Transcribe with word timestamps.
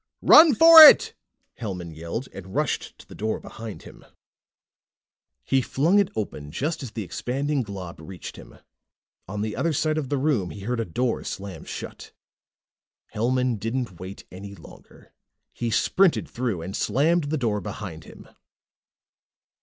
"Run 0.23 0.55
for 0.55 0.81
it!" 0.81 1.13
Hellman 1.59 1.93
yelled, 1.93 2.27
and 2.33 2.55
rushed 2.55 2.97
to 2.97 3.05
the 3.07 3.13
door 3.13 3.39
behind 3.39 3.83
him. 3.83 4.03
He 5.45 5.61
flung 5.61 5.99
it 5.99 6.09
open 6.15 6.49
just 6.51 6.81
as 6.81 6.89
the 6.89 7.03
expanding 7.03 7.61
glob 7.61 7.99
reached 7.99 8.35
him. 8.35 8.57
On 9.27 9.41
the 9.43 9.55
other 9.55 9.73
side 9.73 9.99
of 9.99 10.09
the 10.09 10.17
room, 10.17 10.49
he 10.49 10.61
heard 10.61 10.79
a 10.79 10.85
door 10.85 11.23
slam 11.23 11.65
shut. 11.65 12.13
Hellman 13.13 13.57
didn't 13.59 13.99
wait 13.99 14.25
any 14.31 14.55
longer. 14.55 15.13
He 15.53 15.69
sprinted 15.69 16.27
through 16.27 16.63
and 16.63 16.75
slammed 16.75 17.25
the 17.25 17.37
door 17.37 17.61
behind 17.61 18.05
him. 18.05 18.27